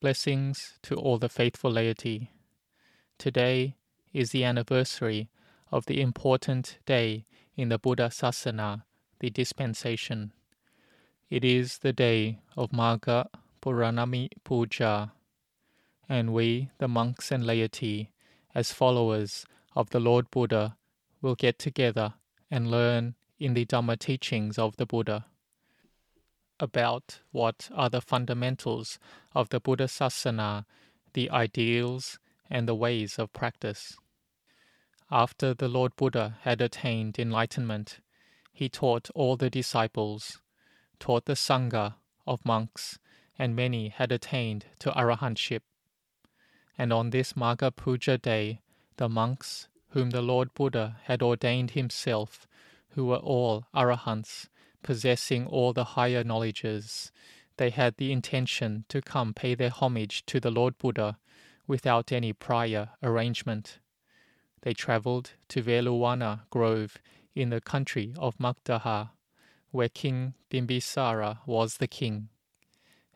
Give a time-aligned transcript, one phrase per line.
[0.00, 2.30] Blessings to all the faithful laity.
[3.18, 3.74] Today
[4.12, 5.28] is the anniversary
[5.72, 7.24] of the important day
[7.56, 8.84] in the Buddha Sasana,
[9.18, 10.32] the dispensation.
[11.28, 13.26] It is the day of Magha
[13.60, 15.10] Puranami Puja,
[16.08, 18.12] and we, the monks and laity,
[18.54, 20.76] as followers of the Lord Buddha,
[21.20, 22.14] will get together
[22.52, 25.26] and learn in the Dhamma teachings of the Buddha
[26.60, 28.98] about what are the fundamentals
[29.34, 30.64] of the Buddha Sasana,
[31.12, 32.18] the ideals
[32.50, 33.96] and the ways of practice.
[35.10, 38.00] After the Lord Buddha had attained enlightenment,
[38.52, 40.40] he taught all the disciples,
[40.98, 41.94] taught the Sangha
[42.26, 42.98] of monks,
[43.38, 45.60] and many had attained to arahantship.
[46.76, 48.60] And on this Magha Puja day,
[48.96, 52.46] the monks whom the Lord Buddha had ordained himself,
[52.90, 54.48] who were all arahants,
[54.82, 57.12] possessing all the higher knowledges,
[57.56, 61.18] they had the intention to come pay their homage to the Lord Buddha
[61.66, 63.78] without any prior arrangement.
[64.62, 66.98] They travelled to Veluwana Grove
[67.34, 69.10] in the country of Magadha,
[69.70, 72.28] where King Bimbisara was the king.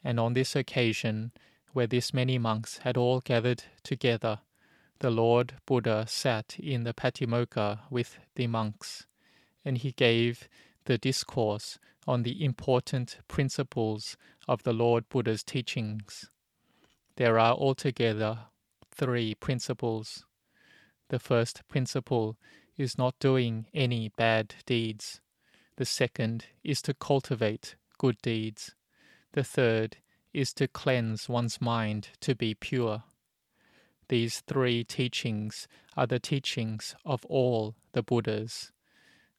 [0.04, 1.32] And on this occasion,
[1.72, 4.40] where this many monks had all gathered together,
[4.98, 9.06] the Lord Buddha sat in the Patimokkha with the monks,
[9.64, 10.48] and he gave
[10.84, 14.16] the discourse on the important principles
[14.48, 16.30] of the Lord Buddha's teachings.
[17.16, 18.46] There are altogether
[18.90, 20.24] three principles.
[21.08, 22.36] The first principle
[22.76, 25.20] is not doing any bad deeds.
[25.76, 28.74] The second is to cultivate good deeds.
[29.32, 29.98] The third
[30.32, 33.04] is to cleanse one's mind to be pure.
[34.08, 38.72] These three teachings are the teachings of all the Buddhas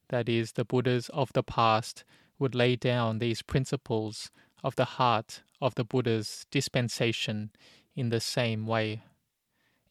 [0.08, 2.04] that is, the Buddhas of the past,
[2.38, 4.30] would lay down these principles
[4.62, 7.50] of the heart of the Buddha's dispensation
[7.94, 9.02] in the same way.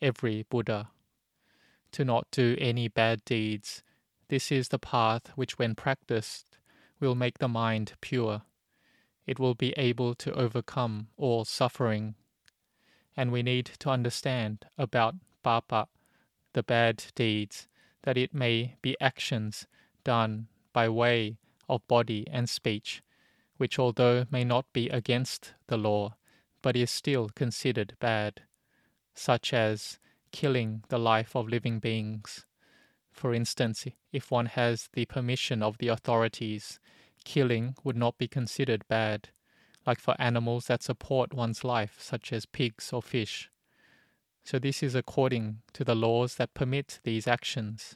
[0.02, 0.90] Every Buddha.
[1.94, 3.84] To not do any bad deeds,
[4.28, 6.58] this is the path which, when practiced,
[7.00, 8.42] will make the mind pure.
[9.26, 12.16] It will be able to overcome all suffering.
[13.16, 15.88] And we need to understand about papa,
[16.54, 17.68] the bad deeds,
[18.04, 19.68] that it may be actions
[20.04, 21.38] done by way
[21.70, 23.02] of body and speech,
[23.58, 26.16] which although may not be against the law,
[26.62, 28.42] but is still considered bad,
[29.14, 30.00] such as
[30.32, 32.46] killing the life of living beings.
[33.12, 36.80] For instance, if one has the permission of the authorities,
[37.24, 39.30] killing would not be considered bad,
[39.86, 43.50] like for animals that support one's life, such as pigs or fish.
[44.44, 47.96] So, this is according to the laws that permit these actions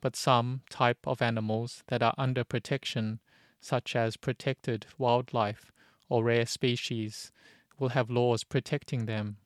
[0.00, 3.20] but some type of animals that are under protection,
[3.60, 5.72] such as protected wildlife
[6.08, 7.32] or rare species,
[7.78, 9.36] will have laws protecting them.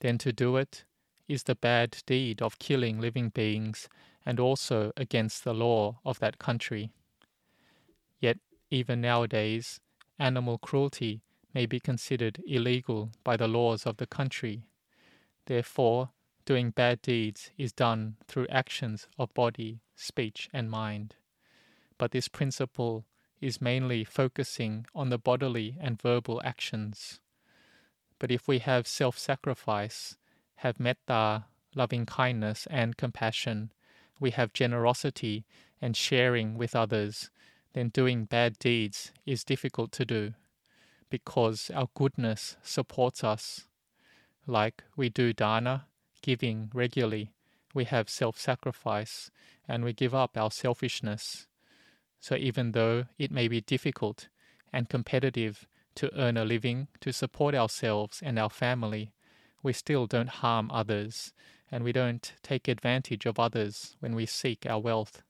[0.00, 0.84] Then to do it
[1.28, 3.88] is the bad deed of killing living beings
[4.26, 6.90] and also against the law of that country.
[8.18, 8.38] Yet,
[8.70, 9.80] even nowadays,
[10.18, 11.22] animal cruelty
[11.54, 14.62] may be considered illegal by the laws of the country.
[15.46, 16.10] Therefore,
[16.50, 21.14] doing bad deeds is done through actions of body, speech, and mind.
[21.96, 23.04] But this principle
[23.40, 27.20] is mainly focusing on the bodily and verbal actions.
[28.18, 30.16] But if we have self sacrifice,
[30.56, 31.44] have metta,
[31.76, 33.70] loving kindness, and compassion,
[34.18, 35.44] we have generosity
[35.80, 37.30] and sharing with others,
[37.74, 40.34] then doing bad deeds is difficult to do
[41.10, 43.68] because our goodness supports us.
[44.48, 45.86] Like we do dana,
[46.22, 47.32] giving regularly,
[47.74, 49.30] we have self sacrifice
[49.68, 51.46] and we give up our selfishness.
[52.20, 54.28] So, even though it may be difficult
[54.72, 55.66] and competitive
[55.96, 59.12] to earn a living to support ourselves and our family,
[59.62, 61.32] we still don't harm others
[61.70, 65.22] and we don't take advantage of others when we seek our wealth.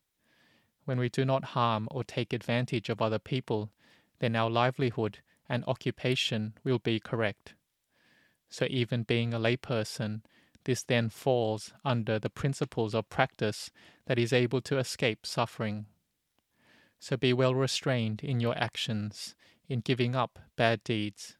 [0.84, 3.71] When we do not harm or take advantage of other people,
[4.19, 5.19] then our livelihood
[5.49, 7.55] and occupation will be correct.
[8.49, 10.23] So, even being a layperson,
[10.65, 13.71] this then falls under the principles of practice
[14.07, 15.87] that is able to escape suffering.
[16.99, 19.35] So be well restrained in your actions,
[19.69, 21.37] in giving up bad deeds.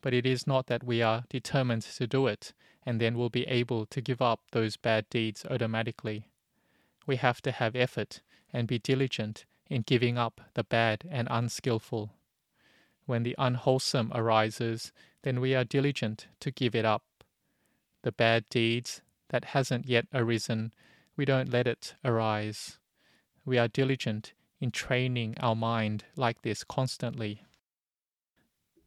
[0.00, 2.54] But it is not that we are determined to do it
[2.86, 6.28] and then will be able to give up those bad deeds automatically.
[7.06, 8.22] We have to have effort
[8.52, 12.14] and be diligent in giving up the bad and unskilful.
[13.04, 14.92] When the unwholesome arises,
[15.22, 17.02] then we are diligent to give it up
[18.08, 20.72] the bad deeds that hasn't yet arisen,
[21.14, 22.78] we don't let it arise.
[23.44, 27.42] We are diligent in training our mind like this constantly.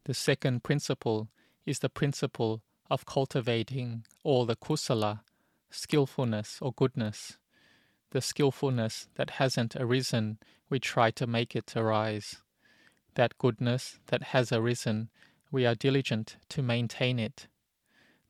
[0.06, 1.28] The second principle
[1.64, 5.20] is the principle of cultivating all the kusala,
[5.70, 7.38] skillfulness or goodness.
[8.10, 12.42] The skillfulness that hasn't arisen, we try to make it arise.
[13.14, 15.10] That goodness that has arisen,
[15.52, 17.46] we are diligent to maintain it.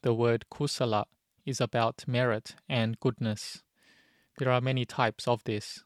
[0.03, 1.05] The word kusala
[1.47, 3.63] is about merit and goodness.
[4.39, 5.85] There are many types of this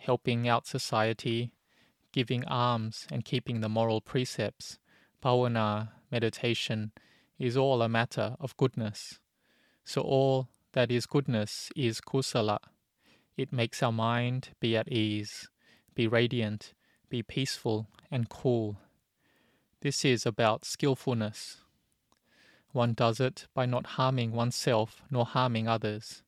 [0.00, 1.52] helping out society,
[2.12, 4.78] giving alms, and keeping the moral precepts,
[5.22, 6.92] bhavana, meditation,
[7.38, 9.18] is all a matter of goodness.
[9.84, 12.58] So all that is goodness is kusala.
[13.36, 15.48] It makes our mind be at ease,
[15.94, 16.72] be radiant,
[17.08, 18.78] be peaceful and cool.
[19.80, 21.58] This is about skillfulness.
[22.72, 26.22] One does it by not harming oneself nor harming others.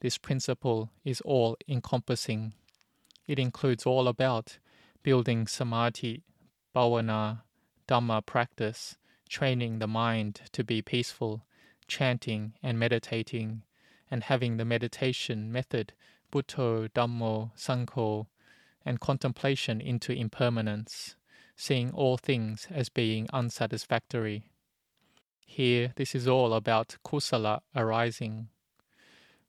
[0.00, 2.52] This principle is all encompassing.
[3.26, 4.58] It includes all about
[5.02, 6.24] building samadhi,
[6.74, 7.42] bhavana,
[7.88, 8.96] dhamma practice,
[9.28, 11.46] training the mind to be peaceful,
[11.88, 13.62] chanting and meditating,
[14.10, 15.94] and having the meditation method
[16.30, 18.26] Buddho, Dhammo, Sangho,
[18.84, 21.16] and contemplation into impermanence,
[21.56, 24.50] seeing all things as being unsatisfactory.
[25.46, 28.48] Here, this is all about kusala arising.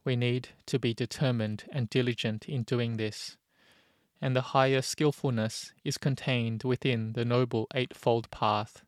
[0.05, 3.35] We need to be determined and diligent in doing this,
[4.21, 8.83] and the higher skillfulness is contained within the Noble Eightfold Path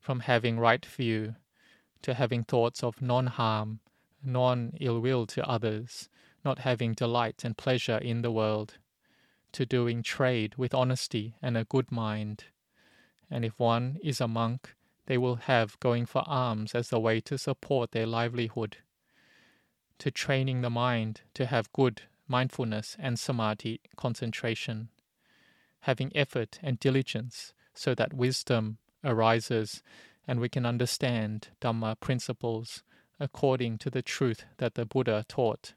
[0.00, 1.34] from having right view
[2.02, 3.80] to having thoughts of non harm,
[4.22, 6.08] non ill will to others,
[6.44, 8.78] not having delight and pleasure in the world,
[9.50, 12.44] to doing trade with honesty and a good mind.
[13.28, 14.75] And if one is a monk,
[15.06, 18.78] they will have going for alms as a way to support their livelihood,
[19.98, 24.88] to training the mind to have good mindfulness and samadhi concentration,
[25.80, 29.82] having effort and diligence so that wisdom arises
[30.26, 32.82] and we can understand Dhamma principles
[33.20, 35.74] according to the truth that the Buddha taught,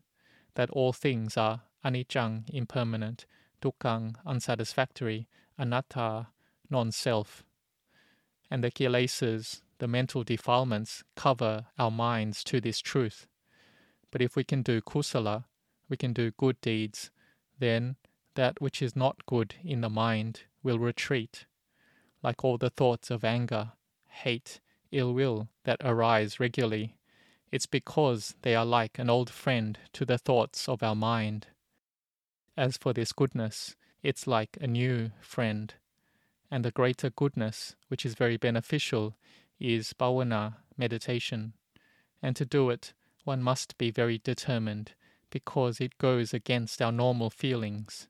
[0.56, 3.26] that all things are anicca, impermanent,
[3.62, 5.28] dukkha, unsatisfactory,
[5.58, 6.28] anatta,
[6.70, 7.44] non-self.
[8.50, 13.28] And the kilesas, the mental defilements, cover our minds to this truth.
[14.12, 15.46] But if we can do kusala,
[15.88, 17.12] we can do good deeds,
[17.60, 17.96] then
[18.36, 21.46] that which is not good in the mind will retreat
[22.22, 23.74] like all the thoughts of anger,
[24.08, 24.60] hate,
[24.92, 26.98] ill will that arise regularly.
[27.52, 31.48] It's because they are like an old friend to the thoughts of our mind.
[32.58, 35.74] As for this goodness, it's like a new friend.
[36.52, 39.16] And the greater goodness, which is very beneficial,
[39.60, 41.54] is bhavana, meditation.
[42.22, 42.94] And to do it,
[43.24, 44.94] one must be very determined,
[45.30, 48.08] because it goes against our normal feelings.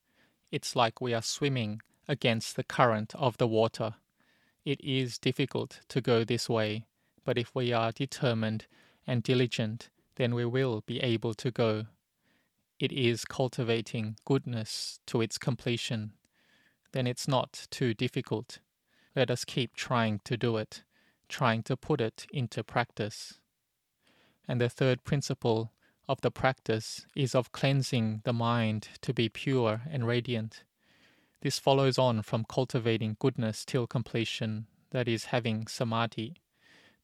[0.51, 3.95] It's like we are swimming against the current of the water.
[4.65, 6.85] It is difficult to go this way,
[7.25, 8.65] but if we are determined
[9.05, 11.85] and diligent, then we will be able to go.
[12.79, 16.13] It is cultivating goodness to its completion.
[16.91, 18.59] Then it's not too difficult.
[19.15, 20.83] Let us keep trying to do it,
[21.27, 23.39] trying to put it into practice.
[24.47, 25.71] And the third principle
[26.07, 30.63] of the practice is of cleansing the mind to be pure and radiant.
[31.41, 36.35] This follows on from cultivating goodness till completion, that is, having samadhi.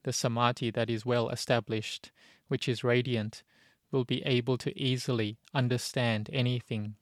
[0.03, 2.12] The samadhi that is well established,
[2.48, 3.43] which is radiant,
[3.91, 6.95] will be able to easily understand anything.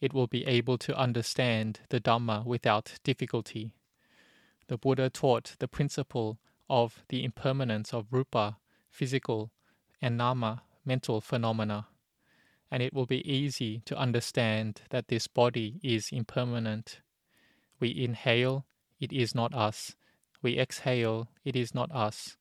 [0.00, 3.72] It will be able to understand the Dhamma without difficulty.
[4.68, 6.38] The Buddha taught the principle
[6.68, 8.58] of the impermanence of rupa,
[8.90, 9.50] physical,
[10.00, 11.88] and nama, mental phenomena
[12.70, 17.00] and it will be easy to understand that this body is impermanent.
[17.80, 18.66] We inhale,
[19.00, 19.94] it is not us.
[20.42, 22.36] We exhale, it is not us.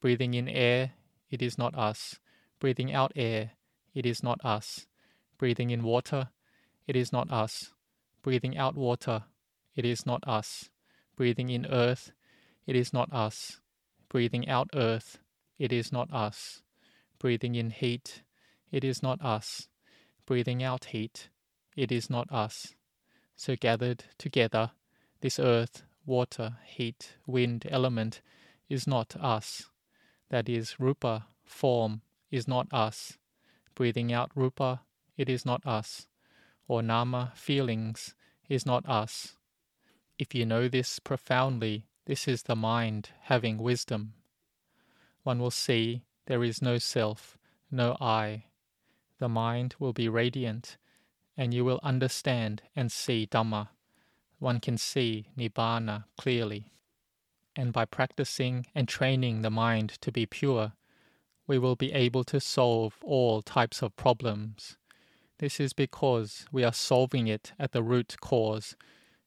[0.00, 0.92] Breathing in air,
[1.30, 2.18] it is not us.
[2.58, 3.52] Breathing out air,
[3.94, 4.86] it is not us.
[5.38, 6.30] Breathing in water,
[6.86, 7.72] it is not us.
[8.22, 9.24] Breathing out water,
[9.74, 10.70] it is not us.
[11.16, 12.12] Breathing in earth,
[12.66, 13.60] it is not us.
[14.08, 15.18] Breathing out earth,
[15.58, 16.62] it is not us.
[17.18, 18.22] Breathing in heat,
[18.70, 19.68] it is not us.
[20.26, 21.28] Breathing out heat,
[21.76, 22.74] it is not us.
[23.36, 24.72] So gathered together,
[25.20, 28.20] this earth, water, heat, wind element
[28.68, 29.70] is not us.
[30.30, 33.18] That is, rupa, form, is not us.
[33.74, 34.82] Breathing out rupa,
[35.16, 36.06] it is not us.
[36.68, 38.14] Or nama, feelings,
[38.48, 39.36] is not us.
[40.18, 44.14] If you know this profoundly, this is the mind having wisdom.
[45.22, 47.36] One will see there is no self,
[47.70, 48.44] no I,
[49.18, 50.76] the mind will be radiant,
[51.36, 53.68] and you will understand and see Dhamma.
[54.38, 56.72] One can see Nibbana clearly.
[57.54, 60.72] And by practicing and training the mind to be pure,
[61.46, 64.76] we will be able to solve all types of problems.
[65.38, 68.76] This is because we are solving it at the root cause,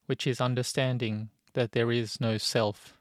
[0.06, 2.98] which is understanding that there is no self.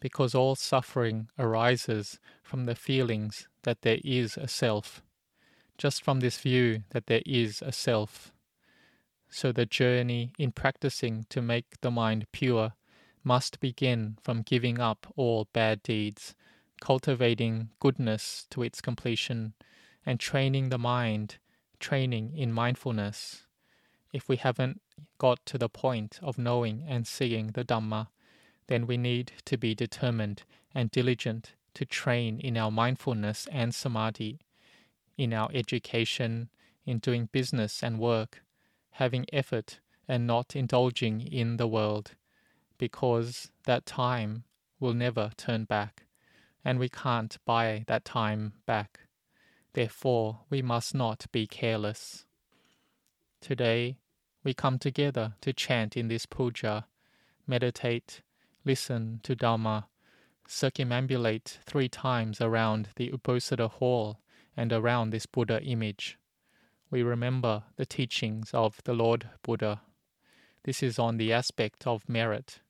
[0.00, 5.02] Because all suffering arises from the feelings that there is a self,
[5.78, 8.32] just from this view that there is a self.
[9.28, 12.72] So the journey in practicing to make the mind pure
[13.24, 16.34] must begin from giving up all bad deeds
[16.82, 19.54] cultivating goodness to its completion,
[20.04, 21.38] and training the mind,
[21.82, 23.42] training in mindfulness.
[24.12, 24.80] If we haven't
[25.18, 28.08] got to the point of knowing and seeing the Dhamma,
[28.68, 34.40] then we need to be determined and diligent to train in our mindfulness and samadhi,
[35.18, 36.48] in our education,
[36.86, 38.42] in doing business and work,
[38.92, 42.12] having effort and not indulging in the world,
[42.78, 44.44] because that time
[44.80, 46.04] will never turn back
[46.64, 49.00] and we can't buy that time back.
[49.74, 52.26] Therefore, we must not be careless.
[53.40, 53.98] Today,
[54.44, 56.86] we come together to chant in this puja,
[57.46, 58.22] meditate,
[58.64, 59.84] listen to Dhamma,
[60.48, 64.18] circumambulate three times around the Uposatha hall
[64.56, 66.18] and around this Buddha image.
[66.90, 69.80] We remember the teachings of the Lord Buddha.
[70.64, 72.60] This is on the aspect of merit.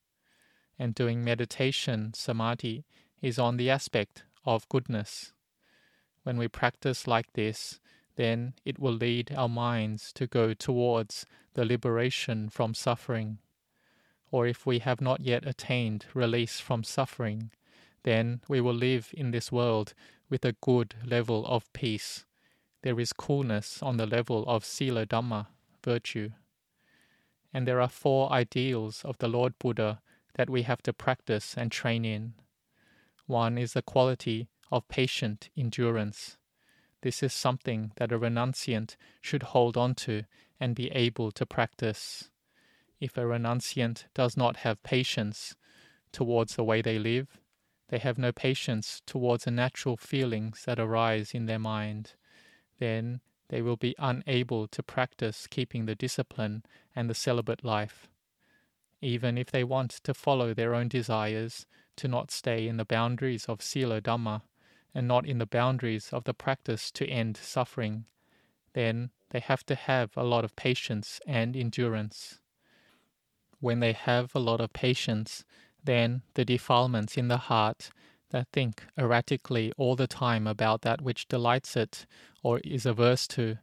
[0.79, 2.85] And doing meditation, samadhi,
[3.21, 5.33] is on the aspect of goodness.
[6.23, 7.81] When we practice like this,
[8.17, 13.39] then it will lead our minds to go towards the liberation from suffering.
[14.31, 17.51] Or if we have not yet attained release from suffering,
[18.05, 19.95] then we will live in this world
[20.29, 22.25] with a good level of peace.
[22.83, 25.47] There is coolness on the level of Sila Dhamma,
[25.85, 26.31] virtue.
[27.53, 30.01] And there are four ideals of the Lord Buddha
[30.35, 32.35] that we have to practice and train in.
[33.27, 36.39] One is the quality of patient endurance.
[37.03, 40.25] This is something that a renunciant should hold on to
[40.59, 42.31] and be able to practice.
[42.99, 45.55] If a renunciant does not have patience
[46.11, 47.39] towards the way they live,
[47.89, 52.15] they have no patience towards the natural feelings that arise in their mind,
[52.79, 56.63] then they will be unable to practice keeping the discipline
[56.97, 58.09] and the celibate life.
[59.03, 63.45] Even if they want to follow their own desires, to not stay in the boundaries
[63.45, 64.43] of Sila Dhamma
[64.95, 68.05] and not in the boundaries of the practice to end suffering,
[68.75, 72.41] then they have to have a lot of patience and endurance.
[73.61, 75.45] When they have a lot of patience,
[75.85, 77.91] then the defilements in the heart
[78.31, 82.07] that think erratically all the time about that which delights it
[82.43, 83.59] or is averse to,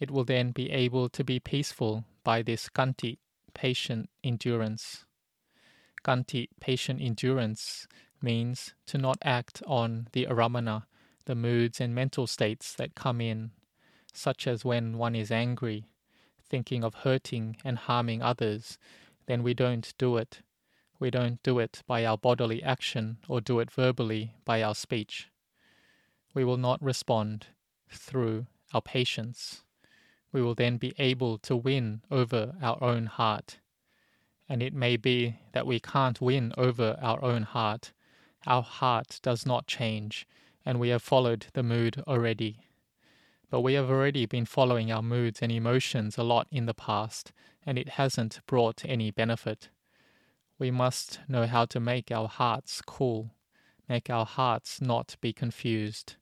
[0.00, 3.18] it will then be able to be peaceful by this khanti,
[3.54, 5.04] patient endurance.
[6.04, 7.86] Khanti, patient endurance,
[8.22, 10.84] means to not act on the aramana,
[11.26, 13.50] the moods and mental states that come in,
[14.12, 15.86] such as when one is angry,
[16.48, 18.78] thinking of hurting and harming others,
[19.26, 20.40] then we don't do it.
[20.98, 25.30] We don't do it by our bodily action or do it verbally by our speech.
[26.34, 27.46] We will not respond
[27.90, 29.62] through our patience.
[30.32, 33.58] We will then be able to win over our own heart
[34.50, 37.92] and it may be that we can't win over our own heart.
[38.46, 40.26] Our heart does not change,
[40.64, 42.68] and we have followed the mood already.
[43.50, 47.32] But we have already been following our moods and emotions a lot in the past,
[47.66, 49.68] and it hasn't brought any benefit.
[50.58, 53.34] We must know how to make our hearts cool,
[53.88, 56.16] make our hearts not be confused.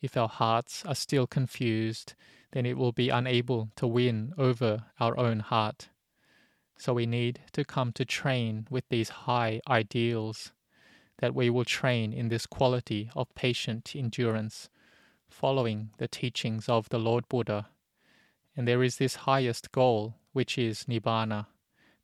[0.00, 2.14] If our hearts are still confused,
[2.52, 5.88] then it will be unable to win over our own heart.
[6.76, 10.52] So we need to come to train with these high ideals,
[11.22, 14.68] that we will train in this quality of patient endurance,
[15.30, 17.68] following the teachings of the Lord Buddha.
[18.56, 21.46] And there is this highest goal, which is Nibbana.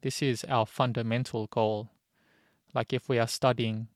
[0.02, 1.90] This is our fundamental goal.
[2.72, 3.88] Like if we are studying,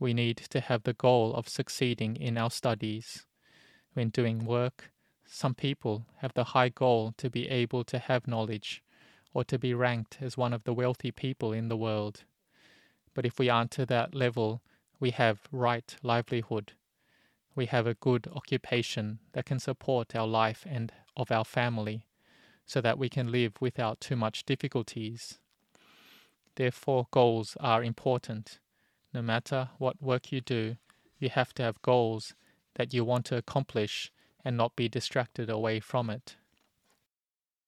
[0.00, 3.26] we need to have the goal of succeeding in our studies.
[3.92, 4.90] When doing work,
[5.26, 8.82] some people have the high goal to be able to have knowledge
[9.34, 12.24] or to be ranked as one of the wealthy people in the world.
[13.14, 14.62] But if we aren't to that level,
[14.98, 16.72] we have right livelihood.
[17.54, 22.06] We have a good occupation that can support our life and of our family,
[22.64, 25.38] so that we can live without too much difficulties.
[26.54, 28.60] Therefore, goals are important.
[29.12, 30.76] No matter what work you do,
[31.18, 32.34] you have to have goals
[32.74, 34.10] that you want to accomplish
[34.44, 36.36] and not be distracted away from it.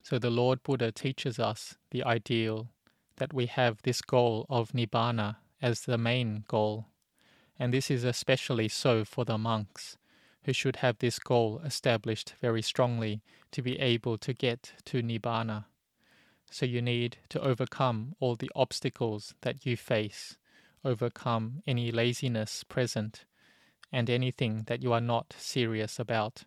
[0.02, 2.68] So the Lord Buddha teaches us the ideal
[3.16, 6.86] that we have this goal of Nibbana as the main goal,
[7.58, 9.96] and this is especially so for the monks,
[10.44, 15.64] who should have this goal established very strongly to be able to get to Nibbana.
[16.50, 20.36] So you need to overcome all the obstacles that you face,
[20.84, 23.24] overcome any laziness present,
[23.92, 26.44] and anything that you are not serious about.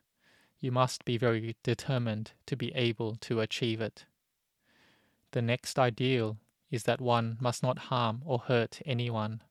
[0.59, 4.05] You must be very determined to be able to achieve it.
[5.31, 6.37] The next ideal
[6.69, 9.41] is that one must not harm or hurt anyone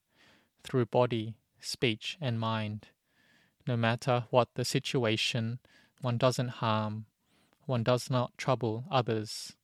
[0.63, 2.89] through body, speech, and mind.
[3.67, 5.59] No matter what the situation,
[6.01, 7.07] one doesn't harm,
[7.65, 9.55] one does not trouble others.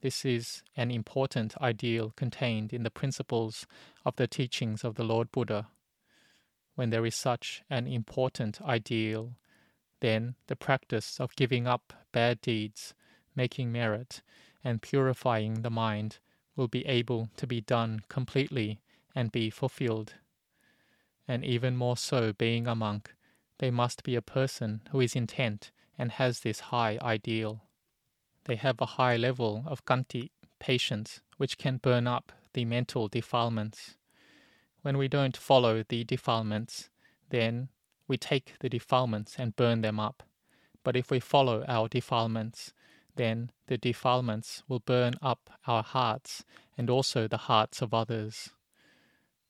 [0.00, 3.66] This is an important ideal contained in the principles
[4.04, 5.68] of the teachings of the Lord Buddha.
[6.74, 9.36] When there is such an important ideal,
[10.00, 12.94] then the practice of giving up bad deeds,
[13.36, 14.22] making merit,
[14.64, 16.18] and purifying the mind
[16.56, 18.80] will be able to be done completely
[19.14, 20.14] and be fulfilled.
[21.26, 23.14] And even more so, being a monk,
[23.58, 27.62] they must be a person who is intent and has this high ideal.
[28.44, 33.96] They have a high level of khanti, patience, which can burn up the mental defilements.
[34.82, 36.90] When we don't follow the defilements,
[37.30, 37.68] then
[38.08, 40.22] we take the defilements and burn them up.
[40.84, 42.72] But if we follow our defilements,
[43.16, 46.44] then the defilements will burn up our hearts
[46.76, 48.50] and also the hearts of others.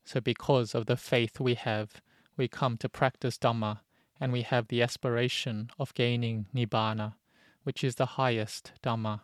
[0.04, 2.00] So, because of the faith we have,
[2.37, 3.81] we come to practice Dhamma
[4.21, 7.14] and we have the aspiration of gaining Nibbana,
[7.62, 9.21] which is the highest Dhamma,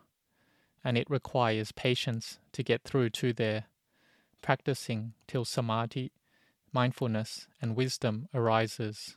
[0.84, 3.64] and it requires patience to get through to there,
[4.40, 6.12] practicing till samadhi,
[6.72, 9.16] mindfulness, and wisdom arises.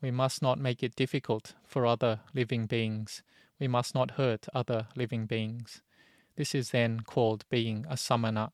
[0.00, 3.22] We must not make it difficult for other living beings
[3.62, 5.82] we must not hurt other living beings.
[6.34, 8.50] This is then called being a samana,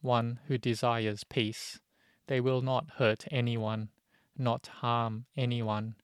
[0.00, 1.80] one who desires peace.
[2.28, 3.88] They will not hurt anyone,
[4.36, 5.96] not harm anyone.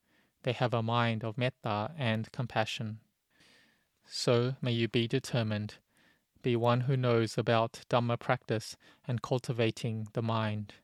[0.43, 2.99] They have a mind of metta and compassion.
[4.05, 5.77] So may you be determined.
[6.43, 10.75] Be one who knows about Dhamma practice and cultivating the mind.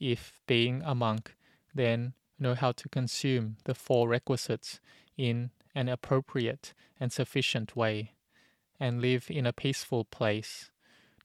[0.00, 1.36] If, being a monk,
[1.72, 4.80] then know how to consume the four requisites
[5.16, 8.12] in an appropriate and sufficient way,
[8.78, 10.70] and live in a peaceful place,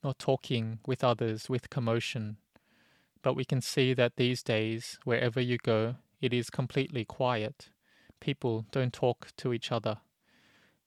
[0.03, 2.37] not talking with others with commotion.
[3.21, 7.69] But we can see that these days, wherever you go, it is completely quiet.
[8.19, 9.97] People don't talk to each other.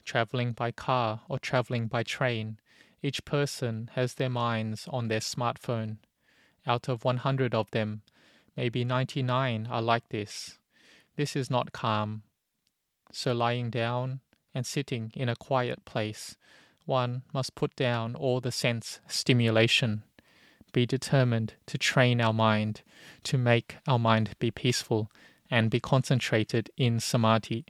[0.04, 2.58] Traveling by car or traveling by train,
[3.02, 5.98] each person has their minds on their smartphone.
[6.66, 8.02] Out of 100 of them,
[8.56, 10.58] maybe 99 are like this.
[11.16, 12.22] This is not calm,
[13.12, 14.20] so lying down
[14.54, 16.36] and sitting in a quiet place,
[16.84, 20.02] one must put down all the sense stimulation,
[20.72, 22.82] be determined to train our mind,
[23.24, 25.10] to make our mind be peaceful
[25.50, 27.66] and be concentrated in samadhi.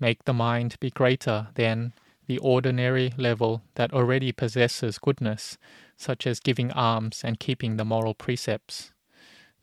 [0.00, 1.92] Make the mind be greater than
[2.26, 5.56] the ordinary level that already possesses goodness,
[5.96, 8.92] such as giving alms and keeping the moral precepts.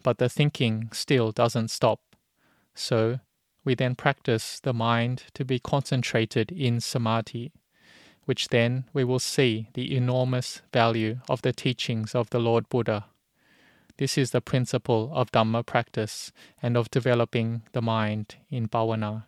[0.01, 1.99] But the thinking still doesn't stop.
[2.73, 3.19] So
[3.65, 7.51] we then practice the mind to be concentrated in samadhi,
[8.25, 13.05] which then we will see the enormous value of the teachings of the Lord Buddha.
[13.97, 19.23] This is the principle of Dhamma practice and of developing the mind in bhavana.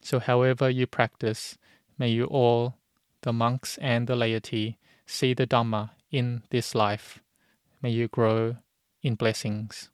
[0.00, 1.58] So, however you practice,
[1.98, 2.76] may you all,
[3.22, 7.20] the monks and the laity, see the Dhamma in this life.
[7.82, 8.56] May you grow
[9.02, 9.90] in blessings.